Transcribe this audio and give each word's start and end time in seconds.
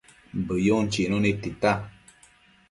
Bëyun 0.45 0.85
chicnu 0.91 1.17
nid 1.21 1.37
tita 1.41 1.71